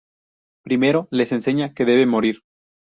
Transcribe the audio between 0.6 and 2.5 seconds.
Primero, les enseña que debe morir.